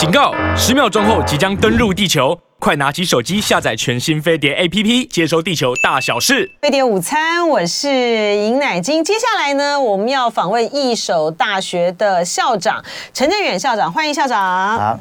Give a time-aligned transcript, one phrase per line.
[0.00, 0.32] 警告！
[0.56, 2.34] 十秒钟后即将登陆地球。
[2.60, 6.50] 快拿起手机下载全新飞碟 APP，接收地球大小事。
[6.60, 9.02] 飞碟午餐，我是尹乃金。
[9.02, 12.84] 接下来呢，我们要访问一手大学的校长
[13.14, 14.38] 陈振远校长，欢迎校长。
[14.78, 14.98] 好，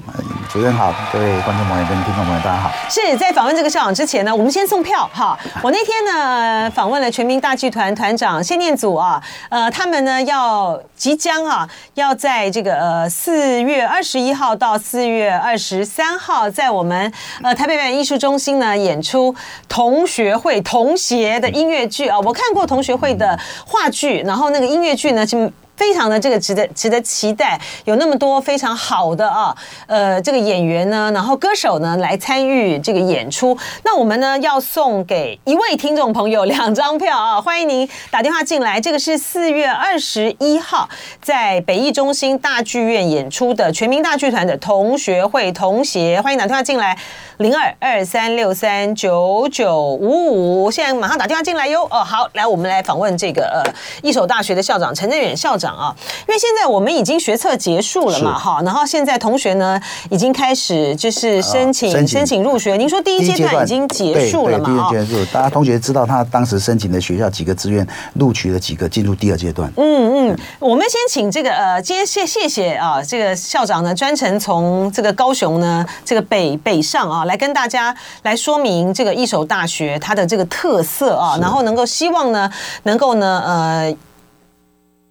[0.49, 2.71] 主任好，各位观众朋友跟听众朋友，大家好。
[2.89, 5.37] 是在访问这个校长之前呢，我们先送票哈。
[5.61, 17.11] 我那天呢访问了全民大剧团团长谢念祖啊，呃，他们呢要即将啊要在这个呃四月二十一号到四月二十三号在我们。
[17.43, 19.35] 呃台北表演艺术中心呢演出
[19.67, 25.51] 同学会同学的音乐剧啊，我看过同学会的话剧，然后那个音乐剧呢就。
[25.79, 29.55] 非常的这个值得值得期待，有那么多非常好的啊，
[29.87, 33.57] 呃，这个演员呢，然后歌手呢来参与这个演出。
[33.85, 38.81] 那我们呢要送给一位听众朋友两张票啊，欢迎您打电话进来。
[38.81, 40.89] 这个是四月二十一号
[41.21, 46.97] 在北艺中心大剧院演出的全民大剧团的同学会同学，欢迎打电话进来，
[47.37, 51.83] 零二二三六三九九五五，现在马上打电话进来哟。
[51.89, 55.68] 哦，好，来我们来访问这个呃义守大学的校长陈振远校长。
[55.73, 55.95] 啊，
[56.27, 62.75] 因为现在我们已经学测结束了嘛，哈，然后现在同学呢已经开始就是申请申请，申请入学。
[62.77, 64.65] 您说第一阶段已经结束了嘛？
[64.65, 69.71] 第一阶段结束，大家同学知道他当时申请的学校几个志愿，录取了几个进入第二阶段。
[69.77, 82.51] 嗯嗯，我们先请这个呃，今天谢谢谢啊，这个校长呢专程从这个高雄呢这个北北上啊，来跟大家来说明这个一手大学它的这个特色啊，然后能够希望呢
[82.83, 83.95] 能够呢呃。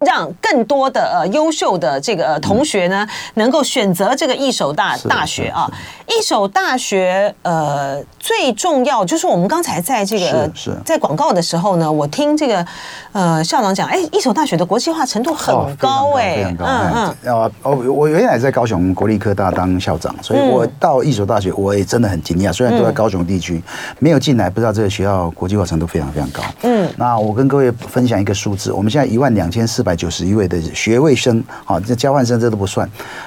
[0.00, 5.70] 让更多的呃优秀的这个、呃、同学呢，能够选择这个一手大大学啊。
[6.06, 10.50] 一手大学呃最重要就是我们刚才在这个
[10.84, 12.64] 在广告的时候呢，我听这个
[13.12, 17.52] 呃校长讲，哎，一手大学的国际化程度很高哎，非常高，嗯嗯。
[17.62, 23.60] 哦，我原来在高雄国立科大当校长，所以我到义守大学我也真的很惊讶，虽然都在高雄地区，
[23.98, 26.42] 没有进来不知道这个学校国际化程度非常非常高。
[26.62, 29.87] 嗯，那我跟各位分享一个数字，我们现在一万两千四百。
[29.88, 32.86] 百九十一位的学位生，好，这交换生这都不算，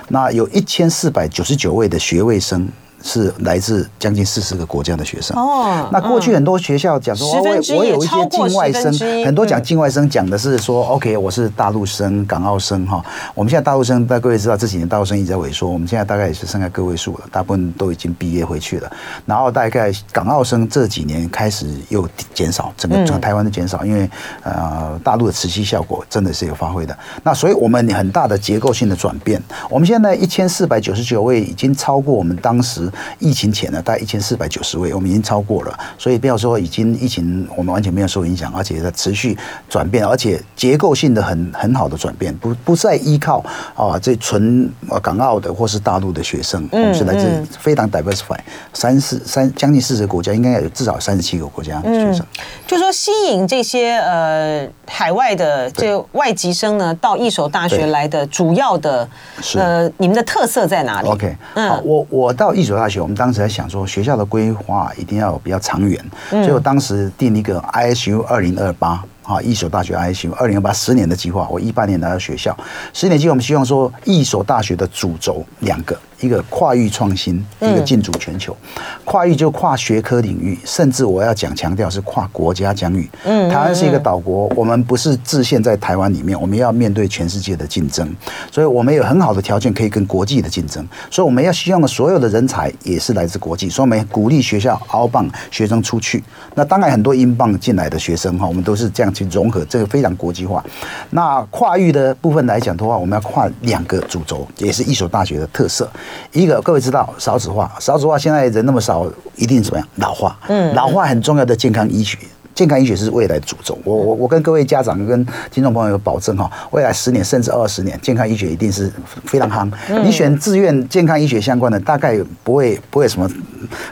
[0.09, 2.69] 那有一千四百九十九位的学位生。
[3.03, 5.89] 是来自将近四十个国家的学生哦。
[5.91, 8.93] 那过去很多学校讲说，我我有一些境外生，
[9.25, 13.03] 很多讲境外生讲的是说，OK，我是大陆生、港澳生哈。
[13.33, 18.91] 我们现在大陆生，大家各位知道这几年大陆生一直在萎缩，我们现在大概也是剩下个位数了，大部分都已经毕业回去了。
[19.25, 24.07] 然后大概港澳生这几年开始又减少，整个整个台湾的减少，因为
[24.43, 26.95] 呃大陆的磁吸效果真的是有发挥的。
[27.23, 32.90] 那所以我们很大的结构性的转变，我们现在一千四百九十九位已经超过我们当时。
[33.19, 39.37] 疫情前呢，大概一千四百九十位，我们已经超过了，所以不要说已经疫情，我们完全没有受影响，而且在持续
[39.69, 43.43] 转变，而且结构性的很很好的转变，不不再依靠
[43.75, 44.69] 啊这纯
[45.01, 48.37] 港澳的或是大陆的学生，我们是来自非常 diversify
[48.73, 52.25] 三四三将近四十个国家，应该有至少三十七个国家的学生，
[52.67, 59.07] 就说吸引这些呃海外的这外籍生呢到一所大学来的主要的
[59.55, 71.47] 呃你们的特色在哪里？OK，好，我我到义守大学，我们当时在想说，学校的规划一定要比较长远，所以我当时定一个 ISU 二零二八啊，一所大学 ISU 二零二八十年的计划。
[71.47, 72.57] 我一八年来到学校，
[72.91, 75.95] 十年计划我们希望说，一所大学的主轴两个。
[76.21, 78.55] 一个跨域创新，一个进驻全球。
[79.03, 83.09] 跨域就跨学科领域，甚至我要讲强调是跨国家疆域。
[83.25, 88.07] 嗯，台湾是一个岛国，我们不是自限在台湾里面，我们要面对全世界的竞争，
[88.51, 90.87] 所以我们有很好的条件可以跟国际的竞争。
[91.09, 96.23] 所以我们要希望的所有的人才也是来自国际，所以我们鼓励学校 outbound 学生出去。
[96.55, 100.63] 那当然很多 inbound 进来的学生哈，我们都是这样去融合，这个非常国际化。
[101.09, 105.89] 那跨域的部分来讲的话，我们要跨两个主轴，也是一所大学的特色。
[106.31, 109.05] 一个各位知道少子化，少子化现在人那么少，
[109.35, 109.87] 一定怎么样？
[109.95, 112.17] 老化，嗯，老化很重要的健康医学。
[112.53, 118.91] 健康医学是未来主轴，我我我跟各位家长跟听众朋友保证哈，未来十年甚至二十年，健康医学一定是
[119.23, 119.71] 非常夯。
[120.03, 123.27] 你选志愿健康医学相关的，大概不会不会什么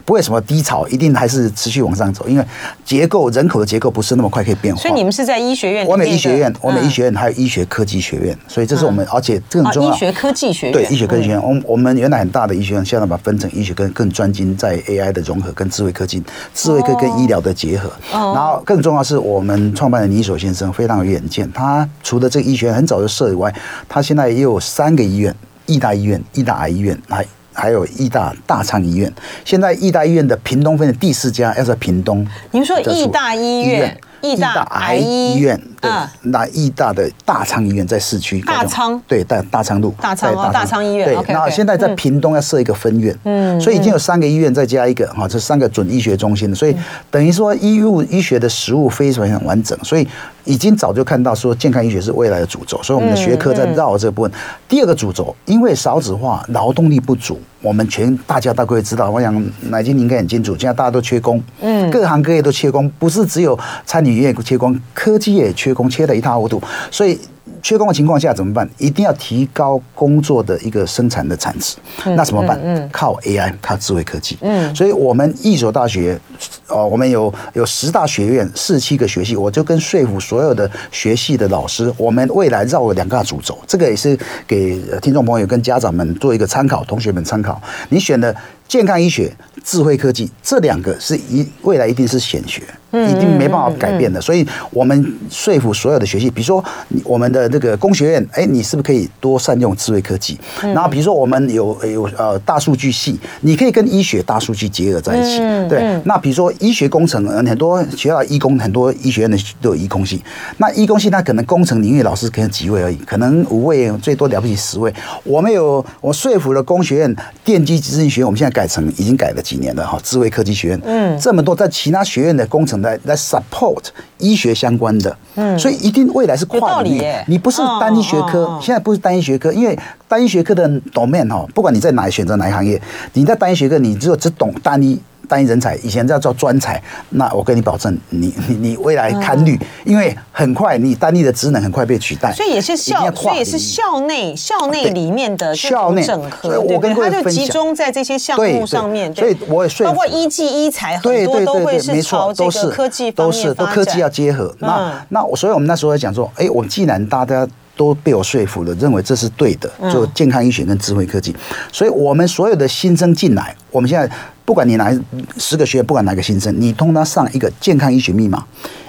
[0.04, 2.44] 不会什么低潮，一定还是持续往上走，因为
[2.84, 4.82] 结构人口的结构不是那么快可以变化。
[4.82, 5.88] 所以你们是在医学院？
[5.88, 9.94] 我美医学院，我美医学院还有医学科技学院，所以这是我们，而且这个很重要。
[9.94, 16.22] 医学科技学院对医学科技学院，我我们原来很大的医学院，现在把它分成医学跟更专精在 AI 的融合跟智慧科技、
[16.54, 19.20] 智慧科跟医疗的结合，然后更重要是。
[19.30, 23.54] 我们创办人倪守先生非常有远见，他除了这个医学院很早就设以外，
[23.88, 25.36] 他现在也有三个医院：
[25.66, 27.24] 义大医院、义大癌医院，还
[27.54, 29.12] 还有义大大昌医院。
[29.46, 32.26] 现在义大医院的屏东分的第四家要在屏东。
[32.52, 33.98] 您说义大医院？
[34.22, 46.76] 义大癌医院，对，嗯那义大的大昌医院在市区，大昌对大大昌路，大昌大昌医院对那现在在屏东要设一个分院，嗯，所以已经有三个医院再加一个哈，这三个准医学中心，所以
[47.10, 50.06] 等于说医务医学的实务非常很完整，所以
[50.50, 54.32] 已经早就看到说健康医学是未来的主轴，所以我们的学科在绕这部分。
[54.68, 66.60] 第二个主轴，因为少子化，劳动力不足，我们全大家大概会知道，我想乃金你应该很清楚，现在大家都缺工，嗯，各行各业都缺工，不是只有餐饮业缺工，科技业也缺工，缺的一塌糊涂，
[66.90, 67.20] 所以。
[67.62, 68.70] 缺工的情况下怎么办？
[68.78, 71.76] 一定要提高工作的一个生产的产值。
[72.16, 72.90] 那怎么办？
[72.92, 74.38] 靠 AI，靠智慧科技。
[74.42, 76.20] 嗯，所以我们一所大学，
[76.68, 84.18] 哦，我们有有十大学院，四十七个学系，我就跟说服所有的学系的老师，我们未来绕了两个主轴，这个也是
[84.48, 87.62] 给听众朋友跟家长们做一个参考，同学们参考。
[87.90, 88.36] 你选的
[88.70, 92.62] 健康医学、智慧科技这两个是一未来一定是显学，
[92.92, 94.22] 一定没办法改变的。
[94.22, 96.64] 所以我们说服所有的学系，比如说
[97.04, 100.40] 我们的这个工学院，哎，你是不是可以多善用智慧科技？
[100.62, 105.40] 然后比如说我们有有呃大数据系，你可以跟医学大数据结合在一起。
[105.68, 110.22] 对，那比如说医学工程，很多学校医工很多医学院的都有医工系，
[110.58, 114.94] 那医工系那可能工程领域老师可能几位而已，可能五位最多了不起十位。
[115.24, 120.82] 我们有我说服了工学院电机资讯学院，我们现在改成已经改了几年了哈，智慧科技学院。
[120.84, 123.86] 嗯，这么多在其他学院的工程来来 support
[124.18, 129.80] 医学相关的，嗯，所以一定未来是跨领域，你不是单一学科，现在不是单一学科，因为
[130.10, 132.82] 单一学科的 domain 哈，不管你在哪里选择哪一行业，
[133.14, 135.00] 你在单一学科，你只有只懂单一。
[135.30, 142.34] 单一人才，以前叫做专才，那我跟你保证，你你你未来堪虑，因为很快你单一的职能很快被取代。
[142.34, 149.14] 所以也是校，所以也是校内校内里面的校内整合，对对，它就集中在这些项目上面。
[149.14, 154.52] 所以我也说，包括一技一才很多都会是朝这个科技方面发展，都是都科技要结合。
[154.58, 157.48] 那那所以我们那时候讲说，哎，我们既然大家
[157.78, 161.36] 都被我说服了，认为这是对的，就健康医学跟智慧科技，
[161.72, 164.10] 所以我们所有的新生进来，我们现在。
[164.50, 164.92] 不管你哪
[165.38, 168.44] 十个学院，不管哪个新生，你通常上一个健康医学密码，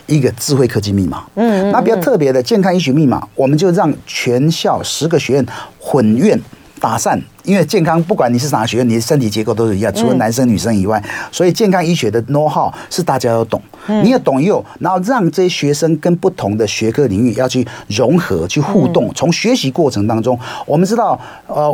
[0.06, 1.22] 一个智慧科技密码。
[1.34, 5.46] 嗯，那比较特别的健康医学密码，我们就让全校十个学院
[5.78, 6.40] 混院
[6.80, 7.20] 打散。
[7.50, 11.02] 因为健康，不管你是哪个学院，你的身体结构都是一样，除了男生女生以外，
[11.32, 13.60] 所以健康医学的 know how 是大家要懂，
[14.04, 19.10] 你也懂又，然后让这些学生跟不同的学科领域要去融合、去互动。
[19.16, 21.68] 从学习过程当中，我们知道，呃，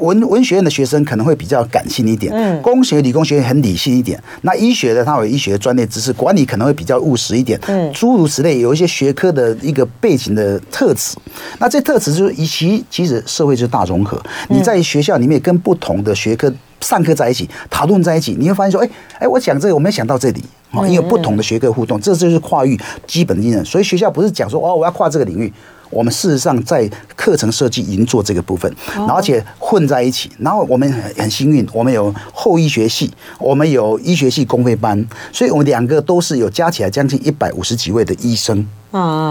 [0.00, 4.22] 文文学院的学生可能会比较感性一点，嗯工学、理工学院很理性一点。
[4.42, 7.58] 那医学的，他有医学的专业知识，管理可能会比较务实一点。
[7.68, 11.16] 嗯诸如此类，有一些学科的一个背景的特质。
[11.58, 14.20] 那这特质就是，以其其实社会就是大融合。
[14.50, 15.21] 你在学校。
[15.22, 18.90] 里面跟不同的学科上课在一起，讨论在一起，你会发现说，哎
[19.20, 20.42] 哎，我讲这个我没想到这里，
[20.88, 23.64] 因为不同的学科互动，这就是跨域基本的技能。
[23.64, 25.52] 所以学校不是讲说哦，我要跨这个领域，
[25.92, 28.74] 我们事实上在课程设计已经做这个部分，
[29.06, 30.30] 而且混在一起。
[30.38, 38.66] 然后我们很很幸运，我们有后医学系，我们有医学系公费班，所以我们两个都是有加起来将近一百五十几位的医生，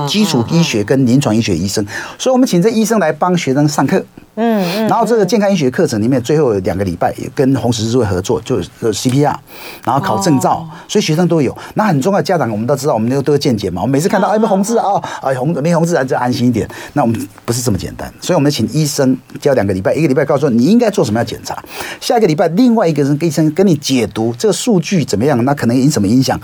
[0.07, 1.85] 基础医学跟临床医学医生，
[2.17, 4.03] 所以我们请这医生来帮学生上课。
[4.35, 9.35] 嗯，然后这个健康医学课程里面，最后有两个礼拜也跟红十字会合作，就是 CPR，
[9.83, 11.55] 然后考证照，所以学生都有。
[11.73, 13.81] 那很重要，家长我们都知道，我们都都见解嘛。
[13.81, 14.85] 我们每次看到哎，红字啊，
[15.21, 16.67] 哎红没红字啊，就安心点。
[16.93, 21.63] 那我们不是这么简单，所以我们请医生教两个礼拜，一个礼拜告诉你应该做什么要检查，
[21.99, 26.39] 下一个礼拜另外一个人跟医生跟你解读这个数据怎么样，那可能有什么影响？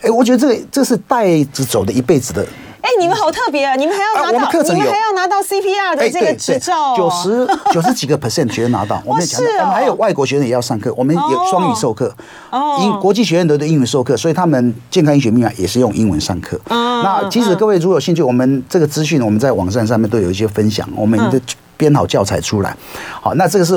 [0.00, 2.46] 哎，我觉得这个这是带着走的一辈子的。
[2.82, 3.76] 哎，你们好特别啊！
[3.76, 9.00] 你们还要拿到，你们还要拿到 CPR 的这个执照，九十九十几个 percent 学生拿到。
[9.06, 12.12] 我们讲，我们还有外国学生也要上课，我们有双语授课，
[12.80, 16.60] 英国际学院都的英语授课，所以他们健康医学密码也是用英文上课。
[16.68, 21.40] 那其实各位如果有兴趣，我们这个资讯我们在网站上面都有一些分享，我们的
[21.76, 22.76] 编好教材出来。
[23.20, 23.74] 好，那这个是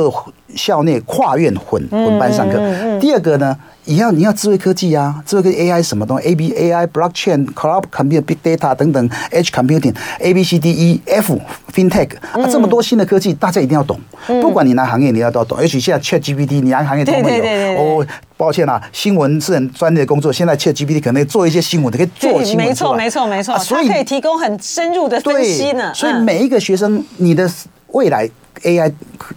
[0.56, 2.58] 校内跨院混混班上课。
[3.00, 3.56] 第二个呢？
[3.88, 10.58] 你要你要智慧科技啊，智慧科技 AI 什么东西？A B A I blockchain cloud computing big data 等等，Edge computing A B C
[10.58, 11.40] D E F
[11.72, 14.00] fintech 啊，这么多新的科技，大家一定要懂。
[14.42, 15.56] 不管你哪行业，你要都要懂。
[15.56, 17.80] 而且现在 Chat GPT，你哪行业都会有。
[17.80, 22.68] 哦，抱歉啊，新闻是很专业的工作，现在 Chat GPT 可能做一些新闻，可以做新闻。
[22.68, 23.58] 没错，没错，没错。
[23.60, 25.94] 所以可以提供很深入的分析呢。
[25.94, 27.48] 所以每一个学生，你的
[27.90, 28.28] 未来
[28.64, 28.92] AI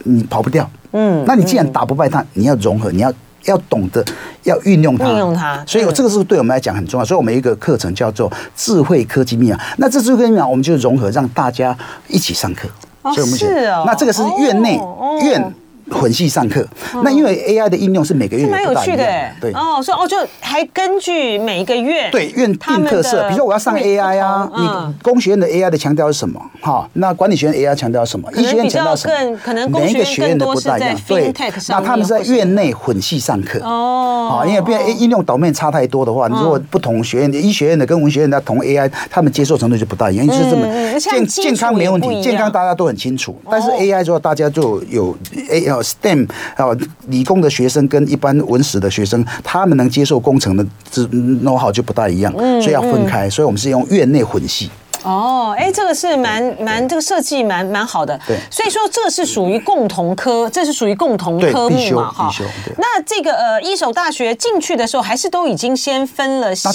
[0.04, 0.70] 你跑不掉。
[0.92, 3.12] 嗯，那你既然打不败它，你要融合，你要。
[3.44, 4.04] 要懂得
[4.42, 7.04] 要运用它，运用它，所以这个是对我们来讲很重要。
[7.04, 9.58] 所以我们一个课程叫做智慧科技密码。
[9.78, 11.76] 那这智慧科技密码，我们就融合让大家
[12.08, 12.68] 一起上课。
[13.02, 14.78] 所以我们是哦，那这个是院内
[15.22, 15.54] 院
[15.90, 16.66] 混系上课。
[17.02, 19.04] 那因为 AI 的应用是每个月蛮有趣的，
[19.40, 26.40] 对哦，所以哦，就还根据每一个月对院定特色，比如说我要上 AI 啊，你工学院的 AI 的强调是什么？
[26.60, 28.28] 哈，那管理学院 AI 强调什么？
[28.36, 29.38] 医学院强调什么？
[29.44, 31.32] 可能每一个学院都不大一样，对。
[31.68, 40.66] 那他们是在院内混系上课哦，因为变应用导面差太多的话，你如果不同学院的医学院的跟文学院的同 AI，他们接受程度就不大一样，因为是这么
[40.98, 45.16] 健健康没问题，健康大家都很清楚，但是 AI 之后大家就有
[45.50, 54.70] A 呃 STEM 啊理工的学生跟一般文史的学生，他们能接受工程的知 know how 就不大一样，所以要分开，所以我们是用院内混系。
[55.02, 58.18] 哦，哎，这个是蛮蛮这个设计蛮蛮好的。
[58.26, 62.30] 对，所以说这个是属于共同科，这是属于共同科目嘛，哈。
[62.76, 66.68] 那这个呃，一所大学进去的时候，还是都已经先分了系，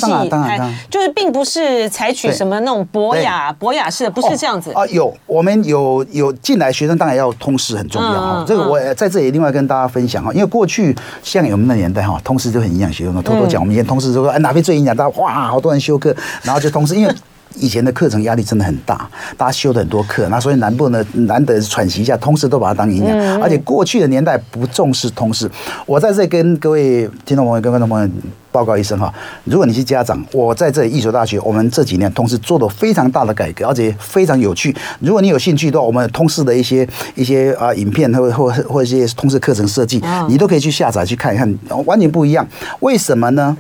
[0.90, 4.86] 就是并不是采取什么那种博雅博雅式的，不是这样子啊。
[4.88, 8.46] 有，我们有有进来学生，当然要通识很重要哈。
[8.48, 17.14] 这个我在这里另外跟大家分享哈，因为过去像我们那年代哈，通识就很营养学生，偷偷讲，我们以前通识就说哎哪边最营养，大家哇好多人修课，然后就通识，因为。
[17.56, 25.50] 以前的课程压力真的很大，大家修的很多课，那所以南部呢难得喘息一下，通识都把它当营养，而且过去的年代不重视通识。
[25.86, 28.10] 我在这里跟各位听众朋友、跟观众朋友
[28.52, 29.12] 报告一声哈，
[29.46, 34.76] 如果你是家长，我在这里一所大学，我们这几年通识做了非常大的改革，而且非常有趣。
[35.00, 42.48] 如果你有兴趣的话，我们通识的一些一些啊影片或或或一些通识课程设计，你都可以去下载去看一看，完全不一样。
[42.82, 43.58] 为什么呢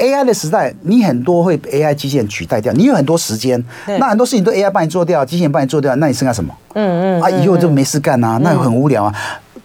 [0.00, 6.52] ？AI 的时代，你很多会被 AI 机器人取代掉，你有很多时间，那很多事情都 AI 帮你做掉，机器人帮你做掉，那你剩下什么？
[6.74, 9.14] 嗯嗯，啊，以后就没事干啊，那很无聊啊。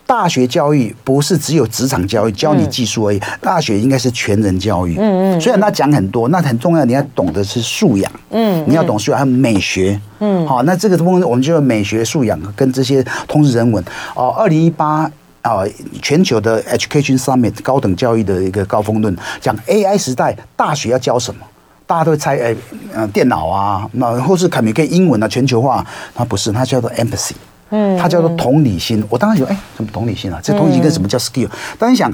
[0.07, 4.95] 大学教育不是只有职场教育，教你技术而已，大学应该是全人教育。
[4.99, 8.11] 嗯嗯，虽然他讲很多，那很重要，你要懂得是素养。
[8.29, 9.99] 嗯，你要懂素养，还有美学。
[10.19, 13.83] 嗯，好，那这个部分我们就要美学素养跟这些通识人文。
[14.13, 15.09] 哦，二零一八。
[15.45, 15.63] 啊，
[16.01, 21.41] 全球的 Education Summit 高等教育的一个高峰论，讲 AI 时代大学要教什么？
[21.85, 22.55] 大家都会猜，哎，
[22.91, 25.85] 呃，电脑啊，那或是 communicate 英文啊，全球化，
[26.15, 27.33] 它不是，它叫做 empathy，
[27.69, 29.03] 嗯，它叫做同理心。
[29.07, 30.39] 我当时觉得，哎，什么同理心啊？
[30.41, 31.47] 这同理心跟什么叫 skill？
[31.77, 32.11] 当然想。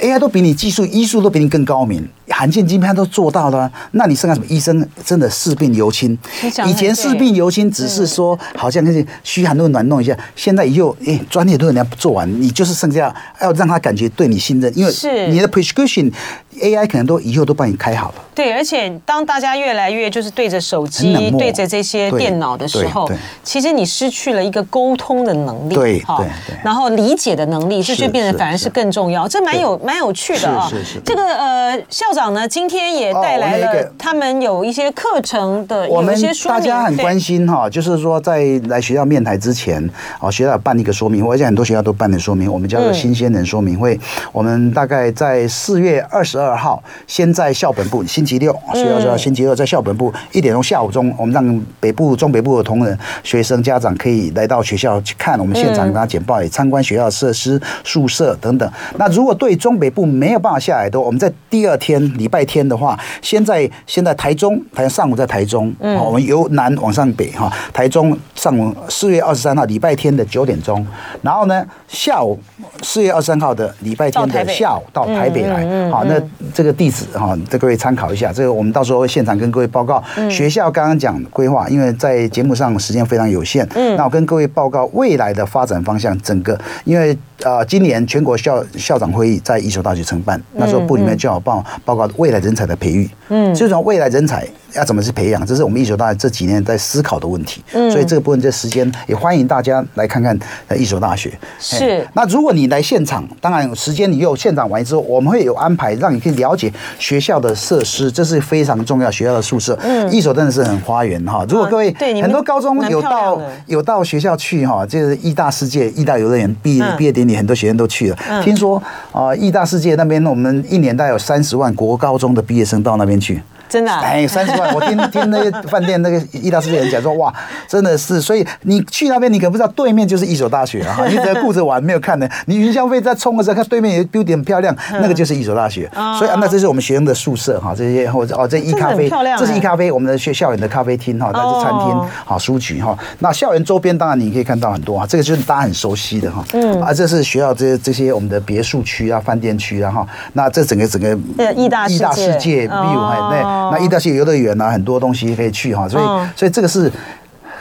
[0.00, 4.46] AI 都比你技术医术都比你更高明，罕见疾病都做到了，那你剩下什么？
[4.48, 6.18] 医生真的视病由亲。
[6.66, 14.92] 以前视病由亲只是说好像那些嘘寒问暖弄一下，现在以后诶专业都人家做完，你就是剩下要让他感觉对你信任，因为
[15.28, 16.12] 你的 prescription
[16.60, 18.14] AI 可能都以后都帮你开好了。
[18.34, 23.08] 对，而且当大家越来越就是对着手机、对着这些电脑的时候，
[23.42, 26.26] 其实你失去了一个沟通的能力，对对，
[26.64, 29.28] 然后理解的能力，这就变得反而是更重要。
[29.28, 30.68] 这蛮有蛮有趣的啊。
[30.68, 31.00] 是是是。
[31.04, 36.50] 这个呃，校长呢今天也带来了他们有一些课程的有一些说。
[36.50, 39.84] 大家很关心哈，就是说在来学校面台之前，
[40.20, 43.98] 哦，学校办一个说明会，而且很多学校都办的说明，我们叫做新鲜人说明会。
[44.32, 48.04] 我们大概在四月二十二号，先在校本部。
[48.04, 58.70] 星期六，学校说星期六在校本部一点钟下午钟，我们让北部、中北部的同仁、学生、家长可以来到学校去看我们现场，给他简报，也参观学校设施、宿舍等等。
[58.98, 70.86] 那如果对中北部没有办法下来的，我们在第二天礼拜天的话，先在先在台中，台中上午在台中，我们由南往上北哈，台中上午四月二十三号礼拜天的九点钟，
[71.22, 72.38] 然后呢下午
[72.82, 76.20] 四月二十三号的礼拜天的下午到台北来，好，那
[76.52, 78.32] 这个地址哈，这各位参考一下。
[78.32, 80.02] 这个我们到时候会现场跟各位报告。
[80.30, 86.14] 学校刚刚讲规划，因为在节目上时间非常有限，嗯，那我跟各位报告未来的发展方向。
[86.20, 94.46] 整个因为呃，今年全国校校长会议在一所大学承办，那时候部里面就要报报告未来人才的培育，嗯，这种未来人才。
[94.76, 95.44] 要怎么去培养？
[95.46, 97.62] 这是我们一所大学这几年在思考的问题。
[97.72, 100.38] 嗯，所以这个部分这时间也欢迎大家来看看
[100.76, 101.32] 一所大学。
[101.58, 102.06] 是。
[102.12, 109.10] 那如果你来现场，当然时间你有现场完之后，我们会有安排，让你可以了解学校的设施，这是非常重要。
[109.14, 111.46] 学校的宿舍，嗯，一所真的是很花园哈。
[111.48, 118.16] 如果各位对很多高中有到有到学校去哈，就是艺大世界、艺大游乐园毕业毕业典礼，很多学生都去了。
[118.42, 123.40] 听说啊，义大世界那边我们一年大概有三十万国高中的毕业生到那边去。
[123.68, 124.72] 真的哎，三十万！
[124.74, 127.32] 我听听那个饭店那个意大世界人讲说，哇，
[127.66, 130.96] 真的是，所以你去那边，你可不知道对面就是一所大学啊！
[131.08, 132.28] 你只顾着玩，没有看呢。
[132.46, 135.90] 你云霄飞在冲的时候，看对面有 building 很漂亮，那个就是一所大学。
[136.18, 142.96] 所以啊，那这是我们学生的宿舍哈，这些或者哦，这一咖啡，这是一咖啡，我们的学校园的咖啡厅哈，那是餐厅，好书局哈。
[143.18, 146.44] 那校园周边当然你可以看到很多啊，这个就是大家很熟悉的哈。
[146.52, 146.80] 嗯。
[146.80, 150.06] 啊，这是学校这些这些我们的别墅区啊、饭店区啊哈。
[150.34, 151.16] 那这整个整个
[151.54, 153.63] 义大义大世界，比如那。
[153.72, 156.04] 那义大系游乐园啊，很多东西可以去哈，所以
[156.36, 156.90] 所以这个是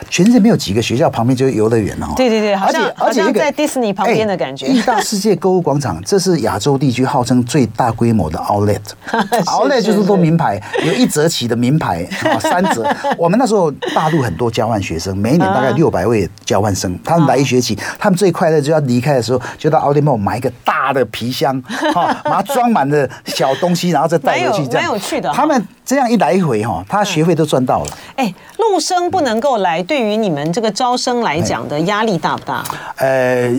[0.10, 2.08] 全世界没有几个学校旁边就是游乐园哦。
[2.18, 4.68] 对对对，好像而且好像在迪士尼旁边的感觉。
[4.68, 12.86] 义大世界购物广场，这是亚洲地区号称最大规模的 outlet，outlet 就是说名牌，有一折起的名牌啊，三折。
[13.18, 21.60] 我们那时候大陆很多交换学生，每一年大概六百位交换生，他们来一学期，他们最快乐就要离开的时候，就到 outlet mall 买一个大的皮箱，
[21.94, 24.84] 哈， 把它装满的小东西，然后再带回去，这样。
[24.84, 25.32] 蛮有趣的。
[25.32, 27.98] 他们这样一来一回哈，他学费都赚到了。
[28.16, 32.64] 哎，陆生不能够来，对于你们这个招生来讲的压力大不大？
[32.98, 33.54] 呃。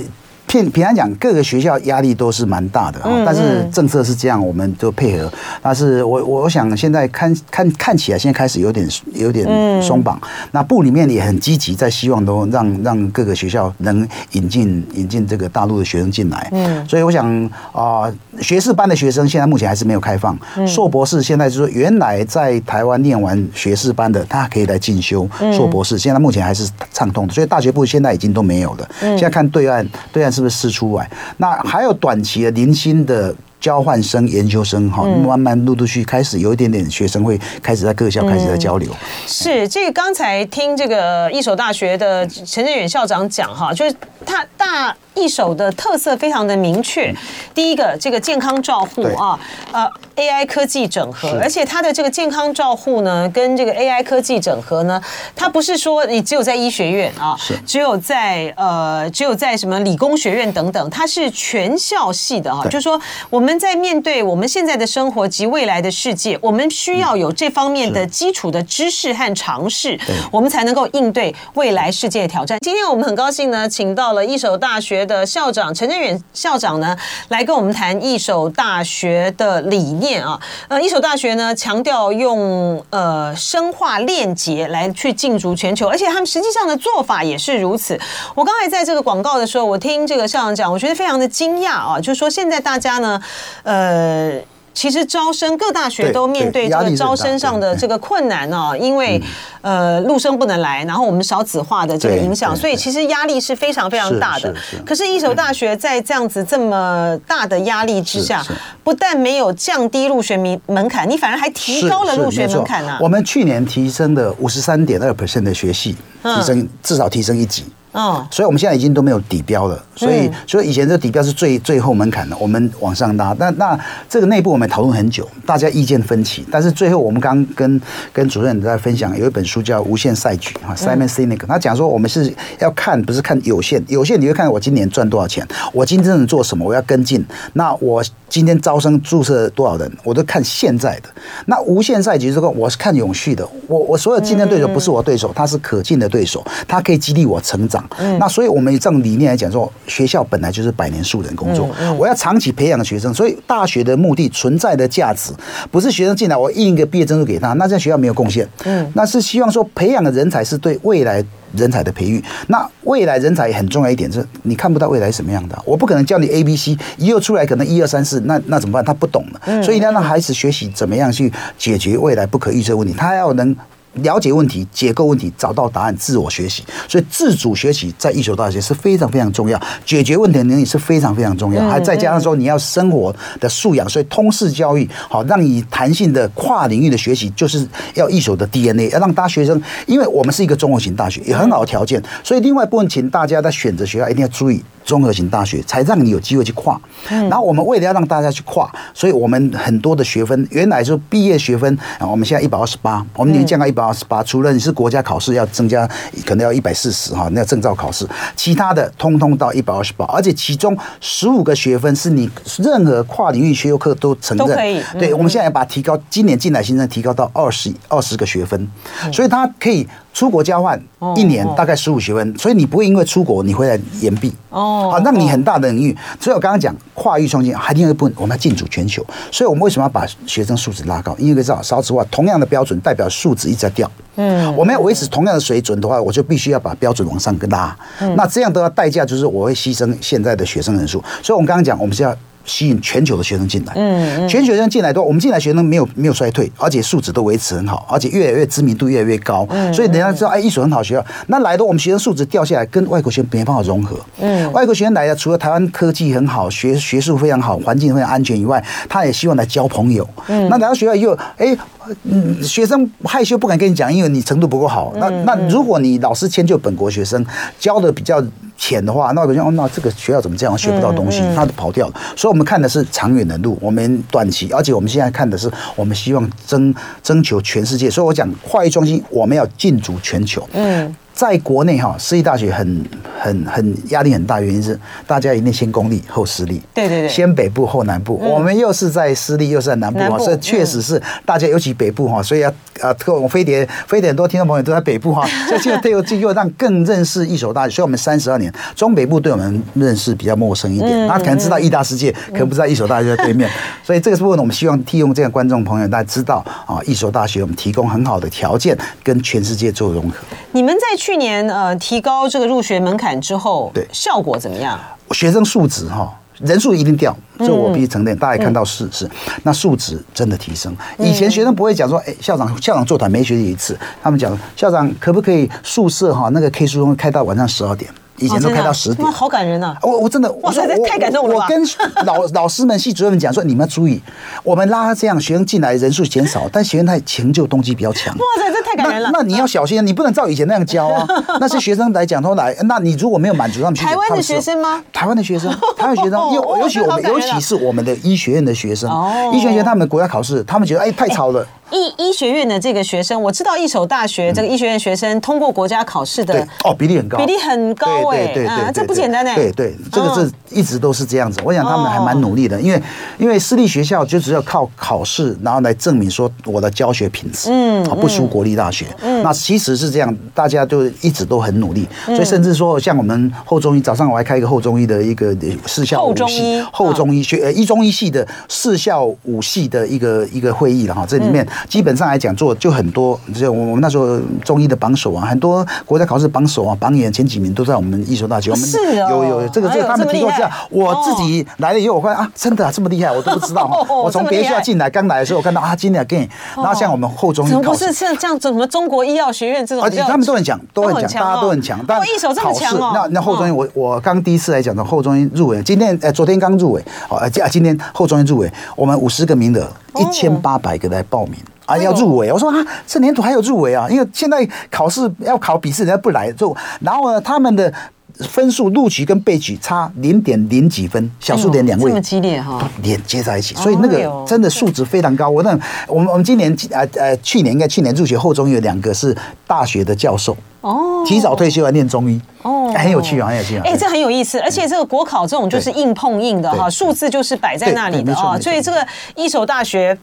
[0.54, 3.10] 平平常讲，各个学校压力都是蛮大的啊。
[3.26, 5.32] 但是政策是这样，我们都配合。
[5.60, 10.20] 但是我我想现在看看看起来，现在开始有点有点松绑。
[10.52, 16.48] 那部里面也很积极，在希望都让让各个学校能引进引进这个大陆的学生进来。
[16.52, 18.04] 嗯，所以我想啊，
[18.40, 20.38] 学士班的学生现在目前还是没有开放。
[20.68, 25.98] 硕博士现在就是说，原来在台湾念完学士班的，他可以来进修硕博士。
[25.98, 28.88] 现在目前还是畅通的，所以大学部现在已经都没有了。
[29.00, 30.43] 现在看对岸，对岸是。
[30.48, 38.90] 试出来，那还有短期的零星的交换生、研究生，哈，慢慢陆陆续开始有一点点学生会开始在各校开始在交流。
[39.26, 44.96] 是这个，刚才听这个一所大学的陈振远校长讲，哈，就是他大。
[45.16, 47.14] 一手的特色非常的明确，
[47.54, 49.38] 第一个这个健康照护啊，
[49.70, 55.00] 呃，AI 科技整合，而且它的这个健康照护呢，跟这个 AI 科技整合呢，
[55.36, 63.00] 它不是说你只有在医学院啊，只有在呃，只有在什么理工学院等等，它是全校系的啊，就是说
[63.30, 69.96] 我们在面对我们现在的生活及未来的世界，我们需要有这方面的基础的知识和尝试，
[70.32, 72.58] 我们才能够应对未来世界的挑战。
[72.58, 75.04] 今天我们很高兴呢，请到了一所大学。
[75.04, 76.96] 的校长陈振远校长呢，
[77.28, 80.40] 来跟我们谈义守大学的理念啊。
[80.68, 88.00] 呃，义守大学呢，强调用呃深化链接来去进驻全球，而且他们实际上的做法也是如此。
[88.34, 93.20] 我刚才在这个广告的时候，我听这个校长讲，我觉得非常的惊讶啊，就是说现在大家呢，
[93.64, 94.40] 呃。
[94.74, 99.22] 其实招生各大学都面对这个招生上的这个困难哦，因为
[99.62, 104.52] 呃陆生不能来，然后我们少子化的这个影响，所以其实压力是非常非常大的。
[104.84, 108.44] 可是，一所大学在这样子这么大的压力之下，
[108.82, 112.98] 不但没有降低入学门门槛，你反而还提高了入学门槛呢。
[113.00, 117.64] 我们去年提升的五十三点二 percent 的学系，提升至少提升一级。
[117.94, 123.32] 嗯，所以我们现在已经都没有底标了，所以所以以前这底标是最最后门槛的，我们往上拉。
[123.38, 123.78] 那那
[124.08, 127.80] 这个内部我们讨论很久，大家意见分歧，但是最后我们刚跟
[128.12, 137.24] 跟主任在分享，有一本书叫《无限赛局》哈，Simon Sinek，他讲说我们是要看不是看有限，有限你会看我今年赚多少钱，我今天真的做什么，我要跟进。
[137.52, 141.08] 那我今天招生注册多少人，我都看现在的。
[141.46, 147.83] 那无限赛局这个我是看永续的，我我所有竞争对手不是我对手，他是可敬的对手，他可以激励我成长。
[147.98, 151.68] 嗯，那所以我们以这种理念来讲，说学校本来就是百年树人工作，
[151.98, 155.32] 我要长期培养学生，所以大学的目的存在的价值，
[155.70, 158.48] 不是学生进来我印一个毕业证书给他，那这样学校没有贡献。
[158.64, 162.22] 嗯，那是希望说培养的人才是对未来人才的培育。
[162.48, 168.84] 那未来人才也很重要一点是，你看不到未来什么样的，我不可能教你 A B C，一又出来可能一二三四，那那怎么办？
[168.84, 173.54] 他不懂了，所以要让孩子学习怎么样去解决未来不可预测问题，他要能。
[174.02, 176.64] 了解问题，解构问题，找到答案，自我学习。
[176.88, 181.68] 所以自主学习在一所大学是非常非常重要，解决问题的能力是非常非常重要。
[181.68, 194.62] 还再加上说你要生活的素养，所以通识教育好，让你弹性的跨领域的学习，就是要一所的 DNA，要让大学生，因为我们是一个综合型大学，有很好的条件，所以另外一部分，请大家在选择学校一定要注意。
[194.84, 204.22] 综合型大学才让你有机会去跨，然后我们为了要让大家去跨，所以我们很多的学分原来说毕业学分啊，我们现在一百二十八，我们年降到一百二十八。
[204.22, 205.88] 除了你是国家考试要增加，
[206.26, 214.82] 可能要一百四十哈，那证照考试，其他的通通到一百二十八，而且其中十五个学分是你任何跨领域学修课都承认，都可以。
[214.98, 218.68] 对，我们现在要把提高，今年进来新生提高到二十二十个学分，
[219.12, 219.88] 所以它可以。
[220.14, 220.80] 出国交换
[221.16, 224.88] 一年大概十五学分，所以你不会因为出国你回来延毕哦。
[224.90, 229.04] 好，那你很大的领域，所以我刚刚讲跨域创新，还另外一部分我们要进驻全球。
[229.32, 231.16] 所以我们为什么要把学生素质拉高？
[231.18, 233.90] 因为知道少子化同样的标准代表素质一直在掉。
[234.14, 237.76] 嗯，我们要维持同样的水准的话，我就必须要把标准往上拉。
[238.16, 241.02] 那这样的话代价就是我会牺牲现在的学生人数。
[241.20, 242.16] 所以我们刚刚讲，我们是要。
[242.44, 243.72] 吸引全球的学生进来。
[243.76, 249.46] 嗯，全球学生进来都，我们进来学生没有没有衰退，而且素质都维持很好，而且越来越知名度越来越高。
[249.50, 251.04] 嗯，所以人家知道，哎，一所很好学校。
[251.28, 253.98] 那来的我们学生素质掉下来，跟外国学生没办法融合。
[254.20, 260.08] 嗯，外国学生来的，除了台湾科技很好，学学术非常好，环境非常安全以外，他也希望来交朋友。
[260.28, 261.56] 嗯，那来到学校以后，哎，
[262.04, 264.92] 嗯，学生害羞不敢跟你讲，因为你程度不够好。
[264.96, 267.24] 那那如果你老师迁就本国学生，
[267.58, 268.22] 教的比较
[268.56, 271.94] 浅的话，那我想哦，那这个学校怎么这样，学不到东西，他都跑掉了。
[272.16, 277.90] 所以，我们看的是长远的路，我们短期，而且我们现在看的是，我们希望征征求全世界。
[277.90, 280.48] 所以我讲化育中心，我们要进驻全球。
[280.52, 280.94] 嗯。
[281.24, 282.84] 在国内哈，私立大学很
[283.18, 288.16] 很很压力很大，原因是大家一定先公立后私立，对对对，先北部后南部。
[288.16, 292.50] 我们又是在私立，又是在南部哈，所以确实是大家尤其北部哈，所以要
[292.82, 297.74] 啊，特我飞碟飞碟很多听众朋友都在北部哈， 所以现在对又又让更认识一所大学。
[297.76, 303.48] 所以我们三十二年中北部对我们认识比较陌生一点，他可能知道义大世界，可能不知道一所大学在对面。
[303.82, 310.16] 所以这个部分我们希望利用这样观众朋友，大家知道啊，一所大学我们提供很好的条件，跟全世界做融合。
[310.52, 310.84] 你们在。
[310.96, 314.78] 去年呃提高这个入学门槛之后，对效果怎么样？
[315.10, 318.16] 学生素质哈，人数一定掉，这我必须承认。
[318.18, 319.08] 大家看到是是，
[319.42, 320.74] 那素质真的提升。
[320.98, 327.90] 以前学生不会讲说，哎，校长校长座谈没学习一次，他们讲校长可不可以宿舍哈那个 K 书中开到晚上十二点。
[328.18, 329.76] 以前都开到十点，哇，好感人呐！
[329.82, 331.34] 我我真的，哇塞，太感动了。
[331.34, 331.62] 我跟
[332.04, 334.00] 老老师们、系主任们讲说，你们要注意，
[334.42, 338.14] 我们拉这样学生进来人数减少，但学生他成就动机比较强。
[338.14, 339.10] 哇塞，这太感人了。
[339.12, 341.06] 那你要小心，你不能照以前那样教啊。
[341.40, 344.82] 那些学生来讲，都来，那你如果没有满足他们， 台湾的学生吗？
[344.92, 348.88] 台湾的学生， 台湾学生，尤尤其我们，尤其是我们的医学院的学生，
[349.32, 351.44] 医学院他们国家考试，他们觉得哎太吵了。
[351.74, 361.40] 医医学院的这个学生，我知道一所大学这个医学院学生通过国家考试的哦比例很高，比例很高哎，对对对，这不简单哎，对对，这个是一直都是这样子。
[361.44, 362.80] 我想他们还蛮努力的，因为
[363.18, 368.86] 因为私立学校就只要靠考试，然后来证明说我的教学品质，嗯，不输国立大学。
[369.24, 375.34] 那其实是这样，大家就一直都很努力，所以甚至说像我们后中医，早上我还开一个后中医的一个
[375.66, 381.44] 四校五系后中医学呃一中医系的四校五系的一个一个会议了哈，这里面。
[381.68, 388.50] 基本上来讲，做就很多，就我们那时候中医的榜首啊，很多国家考试榜首啊，榜眼前几名都在我们艺术大学。
[388.50, 388.68] 我们
[389.10, 390.50] 有有这个这个，他们提过这样。
[390.70, 393.86] 我自己来了以后，我发现啊，真的这么厉害，我都不知道。
[393.88, 396.28] 我从别校进来，刚来的时候，我看到啊，今天给你。
[396.56, 401.84] 然后像我们后中医考试，不是像这样子，什么中国医药学院这种，而且他们都很强，都很强，大家都很强。
[401.86, 402.92] 但一手这么强哦。
[402.94, 409.66] 那那后中医，我我刚第一次来讲的后中医入围，今天呃昨天刚入围，好啊，今天后中医入围，我们五十个名额，
[409.98, 411.34] 一千八百个来报名。
[411.66, 412.32] 啊，要入围！
[412.32, 417.72] 我说啊，这年度还有入围啊，因为现在考试要考笔试，人家不来就，然后呢，他们的
[418.20, 425.28] 分数录取跟被取差零点零几分，小数点两位，这么激烈哈，连接在一起，所以那个真的素质非常高。
[425.28, 432.20] 我那我们我们今年呃呃去年应该去年入学后中医有两个是大学的教授哦，提早退休来念中医。
[432.42, 439.98] 哦，很有趣啊，很有趣啊，哎，这很有意思，而且这个国考这种就是硬碰硬的哈，数字就是摆在那里的啊，所以这个一所大学。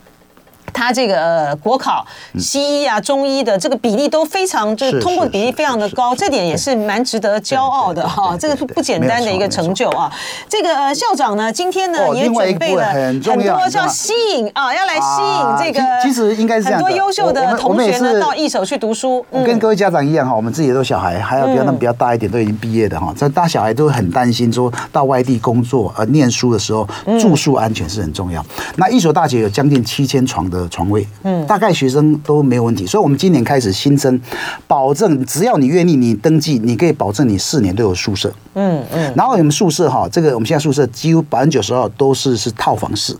[0.73, 2.05] 他这个呃国考
[2.37, 8.35] 西医啊中医的这个比例都非常，就是通过的比例非常的高，这点也是蛮值得骄傲的哈。
[8.37, 10.11] 这个是不简单的一个成就啊。
[10.49, 13.35] 这个呃校长呢，今天呢也准备了很多
[13.73, 19.25] 要吸引啊，要来吸引这个其实应该是很多优秀的同学呢到一所去读书。
[19.29, 23.13] 我跟各位家长一样哈，我们自己都小孩，还有比他们比较大一点，都已经毕业的哈。
[23.17, 26.87] 这大小孩都很担心说到外地工作呃念书的时候
[27.19, 28.43] 住宿安全是很重要。
[28.75, 34.19] 那一所大学有将近七千床的床位，嗯，大概学生都没有问题，所以，我们今年开始新增，
[34.67, 39.13] 保证只要你愿意，你登记，你可以保证你四年都有宿舍，嗯嗯。
[39.15, 43.19] 然后我们宿舍哈，这个我们现在宿舍几乎百分之九十二都是是套房式的，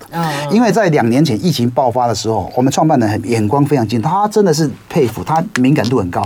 [0.51, 6.23] 因为在两年前疫情爆发的时候，我们创办人很眼光非常精，他真的是佩服，他敏感度很高。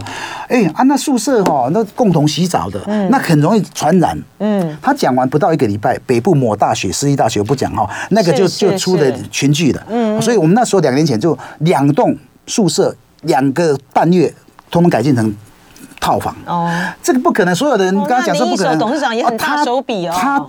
[0.48, 4.78] 哎啊，那宿舍哈，那共同洗澡的，那很容易传染，嗯。
[4.82, 10.22] 他讲完不到一个礼拜，北部某大学、私立大学不讲哈，那个就就出了群聚的，嗯。
[10.22, 11.38] 所以我们那时候两年前就。
[11.60, 12.16] 两栋
[12.48, 14.34] 宿舍两个半月，
[14.70, 15.34] 通通改建成
[16.00, 16.36] 套房。
[16.46, 16.70] 哦，
[17.02, 18.78] 这个不可能，所有的人刚刚讲说不可能。
[18.78, 20.14] 董事长也很大手笔哦。
[20.16, 20.46] 他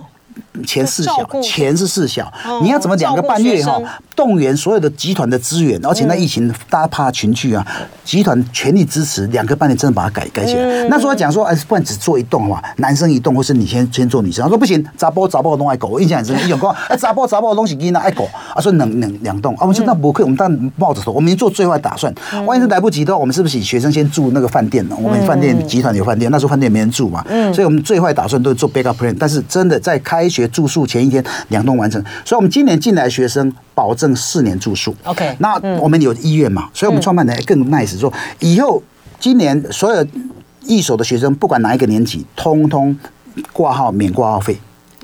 [0.63, 2.31] 钱事小，钱是事小。
[2.61, 3.81] 你要怎么两个半月哈？
[4.15, 7.65] 动员所有的集团的资源，而且那疫情大家怕群聚啊，
[8.03, 10.87] 集团全力支持，两个半月真的把它改改起来。
[10.89, 14.43] 那时候讲说，哎，不然只做一栋嘛，男生一栋，或是你先先做女生。
[14.43, 16.49] 他说不行，查甫查甫都爱狗，我印象很深。
[16.49, 22.11] 有讲，哎，查甫查甫东西囡仔爱狗，他，说两两两栋啊，我们说那不可以，我们当然抱着说，我们做最坏打算，
[22.47, 24.95] 万一是来不及的话，我们是不是请学生先住那个饭店呢？
[24.99, 34.95] 我们饭店集团有饭店，那时候饭店没人住嘛，所以我们最坏打算都是做 backup plan，但是真的在开学住宿前一天两栋完成，所以我们今年进来学生保证四年住宿。
[35.03, 38.81] OK，那我们有医院嘛，所以我们创办人更 nice 说，以后
[39.19, 40.05] 今年所有
[40.65, 42.97] 一手的学生不管哪一个年级，通通
[43.53, 44.57] 挂号免挂号费。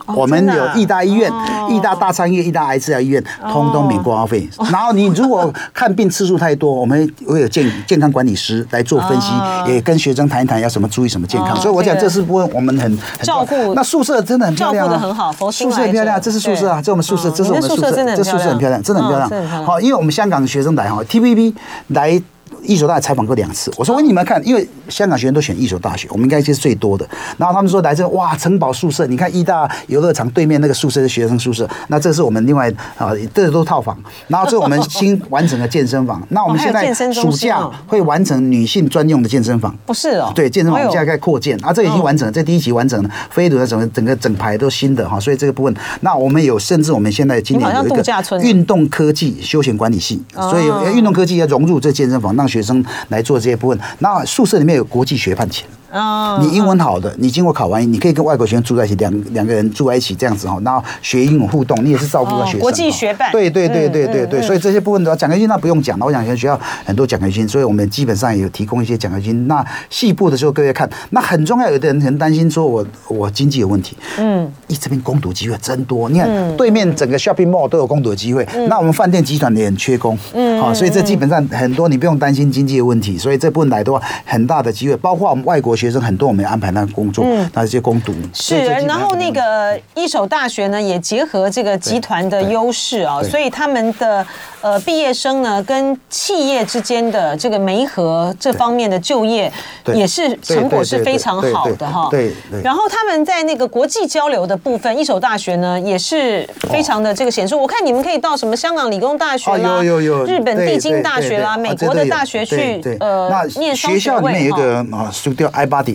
[0.08, 1.32] 我们有义大医院、
[1.70, 4.48] 义大大肠医院、义大癌治疗医院，通通免挂号费。
[4.72, 9.32] 然后你如果看病次数太多，我们会有健健康管理师来做分析，
[9.68, 11.56] 也跟学生谈一谈要什么注意什么健康。
[11.56, 13.74] 所以我讲这是部分我们很照顾。
[13.74, 16.20] 那宿舍真的很漂亮，照顾得很好，宿舍很漂亮。
[16.22, 19.66] 这是宿舍啊，这是我们宿舍，这是我们宿舍，这宿舍很漂亮，真的很漂亮。
[19.66, 21.54] 好，因为我们香港的学生来哈，TVB
[21.90, 22.22] 来。
[22.64, 27.08] 一所大学采访过两次，我说，问你们看，因为香港学生都选一所大学，我们应该就是最多的。
[27.38, 33.98] 然后他们说来这哇，城堡宿舍，你看一大游乐场对面那个宿舍是学生宿舍，那这是我们另外啊，这都是套房。
[34.28, 36.26] 然后这是我们新完成的健身房。
[36.30, 39.76] 那我们现在暑假会完成女性专用的健身房。
[39.86, 41.58] 不是哦，对，健身房我们现在在扩建。
[41.64, 53.40] 啊，这已经完成了，这第一期完成了，飞轮的整个整个整排都新的哈，所以这个部分，那我们有甚至我们现在今年有一个运动科技休闲管理系，所以运动科技要融入这健身房，让学生来做。
[53.44, 55.50] 这些部分，那宿舍里面有国际学伴
[55.94, 56.42] 钱。
[56.42, 62.60] 你英文好的，你经过考完，你可以跟外国学生住在一起，两两个人住在一起这样子哈，然后学英文互动，你也是照顾到学生。
[62.60, 63.32] 国际学伴。
[63.32, 66.06] 对对对对对对，所以这些部分的话，奖学金那不用讲了。
[66.06, 69.48] 我想学校很多奖学金，所以我们基本上也有提供一些奖学金。
[69.48, 71.70] 那细部的时候，各位看，那很重要。
[71.70, 73.96] 有的人很担心说我我经济有问题。
[74.18, 74.52] 嗯。
[74.68, 78.48] 咦，这边攻读机会真多，你看对面整个 shopping mall 都有攻读的机会。
[78.68, 80.18] 那我们饭店集团也很缺工。
[80.34, 80.60] 嗯。
[80.62, 83.18] 好，所以这基本上很多你不用担心经济的问题。
[83.18, 88.58] 所以这部分来的话，很大的机会，包括我们外国学生很多，我们也安排那个工作，那这些攻读是。
[88.88, 94.26] 然后那个一手大学呢，也结合这个集团的优势啊，所以他们的
[94.62, 99.52] 呃毕业生呢，跟企业之间的这个媒合这方面的就业，
[99.94, 102.08] 也是成果是非常好的哈。
[102.10, 102.32] 对。
[102.64, 107.58] 然后他们在那个国际交流的部分，一手大学呢也是非常的这个显著。
[107.58, 109.82] 我看你们可以到什么香港理工大学啦，
[110.26, 115.48] 日本帝京大学啦，美国的大学去呃念商学校里面有一个啊，叫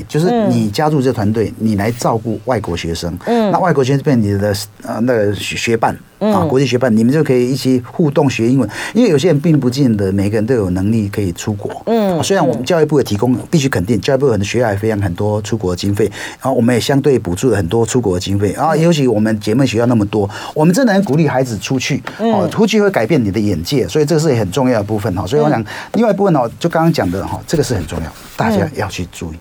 [0.09, 3.17] 就是你加入这个团队，你来照顾外国学生。
[3.27, 5.97] 嗯，那外国学生变你的呃那个学伴。
[6.19, 8.69] 啊，国际学伴，你们就可以一起互动学英文。
[8.93, 11.71] 因为有些人并不见得每个人都有能力可以出国。
[11.87, 16.07] 嗯，虽然我们教育部也提供，必须肯定，教育部很多学校也培养很多出国经费，
[16.41, 18.51] 然后我们也相对补助了很多出国的经费。
[18.55, 22.03] 啊尤其我们姐妹学校那么多，我们真的很鼓励孩子出去。
[22.19, 25.25] 哦，出去会改变你的眼界，所以这个是很重要的部分哈。
[25.25, 29.37] 所以我想，另外一部分哦，就刚刚讲的哈，这个是很重要，大家要去注意。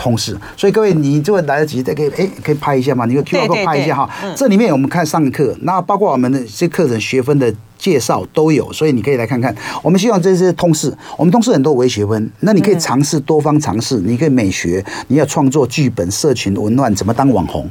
[0.00, 3.04] 通识，所以各位，你就会来得及，再可以哎，可以拍一下嘛？
[3.04, 4.08] 你用 QR code 拍一下哈。
[4.34, 9.54] 这里面我们看上课，那包括我们的这些课程学分的介绍都有，所以你可以来看看。
[9.82, 17.68] 我们希望这些通识，我们通识很多微学分，那你可以尝试多方尝试，你可以美学，你要创作剧本、社群文案，怎么当网红？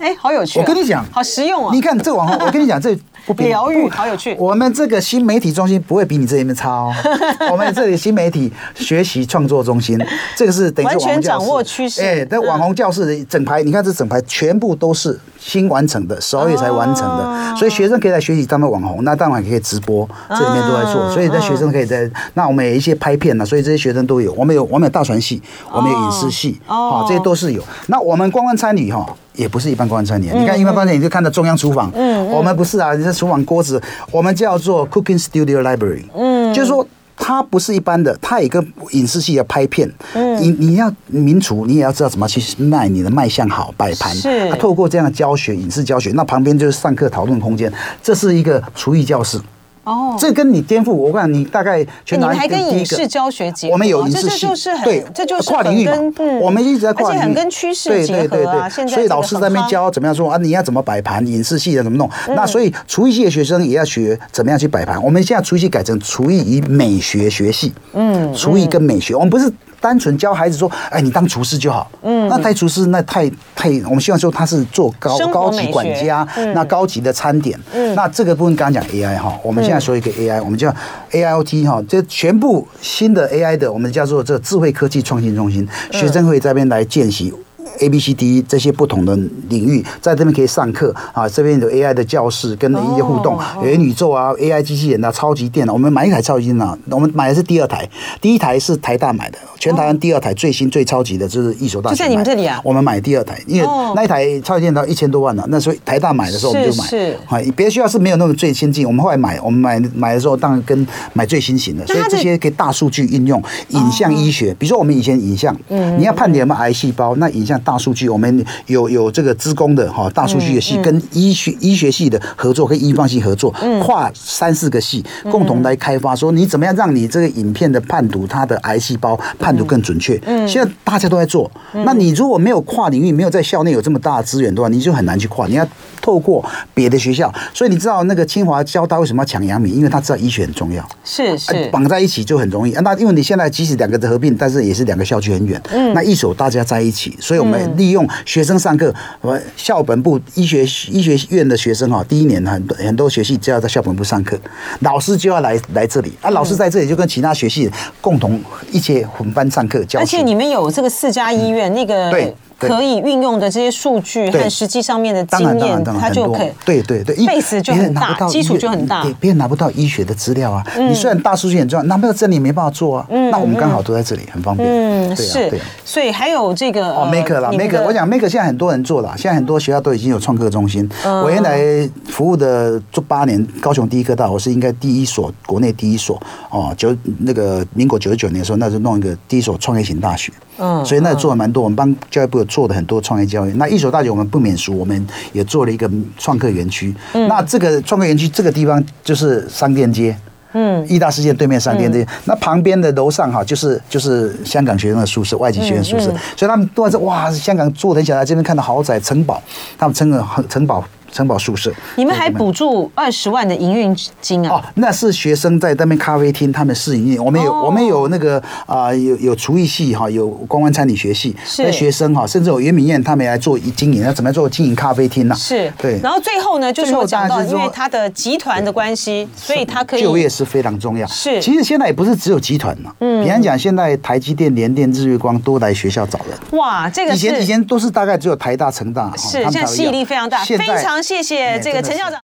[0.00, 0.58] 哎，好有趣！
[0.58, 1.70] 我跟你讲，好实用啊！
[1.72, 2.96] 你看这个网红，我跟你讲这。
[3.34, 4.34] 疗愈好有趣。
[4.38, 6.92] 我们这个新媒体中心不会比你这边差哦。
[7.50, 9.98] 我们这里新媒体学习创作中心，
[10.36, 12.02] 这个是等于是网红教室，完全掌握趋势。
[12.02, 17.56] 哎，这网红教室的整排，你看这整排全部都是新完成的，十二月才完成的。
[17.56, 21.10] 所以学生可以来学习当网红，那当然可以直播，这里面都在做。
[21.10, 24.32] 所以在学生可以在那我们有一些拍片呢，所以这些学生都有。
[24.34, 27.62] 我们有我们有大传系，我们有影视系，好，这些都是有。
[27.86, 29.06] 那我们观光餐旅哈。
[29.34, 49.40] 也不是一般观光餐饮，你看一般观光餐饮你就看到中央厨房，嗯，我们不是啊，你这厨房锅子，我们叫做 Cooking Studio Library，嗯，就是说它不是一般的，它有一个影视系要拍片，嗯，你你要名厨，你也要知道怎么去卖你的卖相好摆盘，是，啊透过这样的教学影视教学，那旁边就是上课讨论空间，这是一个厨艺教室。
[49.88, 52.36] 哦，这跟你颠覆，我看你大概全拿一个。
[52.36, 54.46] 你们还跟影视教学结合，我们有影视系，
[54.84, 55.94] 对，这就是跨领域嘛。
[56.42, 58.68] 我们一直在跨领域，跟趋势结合啊。
[58.68, 60.36] 所以老师在那边教怎么样说啊？
[60.36, 61.26] 你要怎么摆盘？
[61.26, 62.08] 影视系的怎么弄？
[62.36, 65.02] 那所以厨艺系的学生也要学怎么样去摆盘。
[65.02, 67.72] 我们现在厨艺系改成厨艺与美学学系。
[67.94, 69.50] 嗯，厨艺跟美学，我们不是。
[69.80, 77.58] 单纯教孩子说：“哎，你当厨师就好。”嗯，那太厨师那太太，我们希望说他是做高高级管家，那高级的餐点。
[77.72, 80.74] 嗯，那这个部分刚刚讲 AI 哈，我们现在说一个 AI，我们叫
[81.12, 85.66] AIoT 哈，这全部新的 AI 的，我们叫做这智慧科技创新中心。
[85.90, 87.32] 学生会在这边来见习。
[87.80, 89.16] A B C D 这些不同的
[89.48, 91.28] 领域，在这边可以上课啊。
[91.28, 95.72] 这边有 AI 的教室，跟一些互动，元宇宙啊，AI 机器人啊，超级电脑。
[95.72, 97.88] 我们买一台超级电脑，我们买的是第二台，
[98.20, 101.96] 第一台是台大买的，全台湾第二台最新最超级的，就是一所大学。
[101.96, 102.60] 就在你们这里啊？
[102.64, 106.84] 我们买第二台，因为那一台超级电脑一千多万呢，那所以台大买的时候我们就买。
[106.84, 107.16] 是。
[107.26, 130.18] 啊，别的学校是没有那么最先进，我们后来买，我们买买的时候当然跟买最新型的，所以这些可以大数据应用，影像医学，比如说我们以前影像，嗯，你要判点有没有癌细胞，那影像大数据，我们有有这个资工的哈大数据的系跟医学医学系的合作，跟医方系合作，跨三四个系共同来开发，说你怎么样让你这个影片的判读它的癌细胞判读更准确。
[130.24, 131.50] 嗯，现在大家都在做，
[131.84, 135.46] 那你如果没有跨领域，没有在校内有这么大的资源的话，你就很难去跨。
[135.46, 135.68] 你要
[136.00, 139.74] 透过别的学校，所以你知道那个清华交大为什么要抢杨明？
[139.74, 141.68] 因为他知道医学很重要，是是。
[141.70, 142.72] 绑在一起就很容易。
[142.80, 154.38] 那因为你现在即使两个的合并，但是也是两个校区很远，嗯，那一手大家在一起，所以我们利用学生上课，我校本部医学医学院的学生哈，第一年很多很多学系就要在校本部上课，
[154.80, 158.40] 老师就要来来这里啊，老师在这里就跟其他学系共同
[158.70, 160.00] 一起混班上课教。
[160.00, 162.34] 而且你们有这个四家医院，那个对。
[162.58, 169.04] 可以运用的这些数据和实际上面的经验，它就可以对对对，base 就很大，基础就很大。
[169.20, 173.06] 别人拿不到医学的资料啊，你虽然大数据很重要，拿不到这里没办法做啊。
[173.30, 174.68] 那我们刚好都在这里，很方便。
[174.68, 175.50] 嗯，是。
[175.84, 180.88] 所以还有这个哦，Maker 啦，Maker，我讲 Maker 现在很多人做了，现在很多学校都已经有创客中心。
[181.04, 190.32] 我原来服务的做八年，高雄第一科大，我是应该第一所，国内第一所哦，九那个民国九十九年的时候，那就弄一个第一所创业型大学。
[190.58, 193.52] 嗯，所以那做了蛮多，我们帮教育部做的很多创业教育。
[193.54, 196.94] 那一所大学我们不免俗，我们也做了一个创客园区。
[197.12, 200.16] 嗯，那这个创客园区这个地方就是商店街，
[200.52, 202.02] 嗯，义大世界对面商店街。
[202.02, 206.10] 嗯，那旁边的楼上哈，就是就是香港学生的宿舍，外籍学生宿舍。
[206.10, 209.42] 嗯嗯，所以他们都在哇，香港住的很小，来这边看到豪宅城堡，
[209.78, 210.84] 他们称个城堡。
[211.10, 214.56] 城堡宿舍，你们还补助二十万的营运金啊？
[214.56, 217.24] 哦，那是学生在那边咖啡厅，他们试营运。
[217.24, 225.34] 我们有，我们有那个啊，有有厨艺系哈，有公关餐饮学系，是学生哈，甚至有袁敏燕他们来做经营，要怎么样做经营咖啡厅呢？
[225.34, 225.98] 是，对。
[226.02, 231.06] 然后最后呢，就是我讲到，因为他的集团的关系，所以他可以就业是非常重要。
[231.06, 236.58] 是，其实现在也不是只有集团嘛，嗯，比方讲，现在台积电、联电、日月光都来学校找人。
[236.58, 240.44] 哇，这个以前以前都是大概只有台大、成大，是，现在吸引力非常大。
[240.44, 240.66] 非
[240.98, 241.80] 常谢谢这个。
[241.80, 242.16] 陈校长。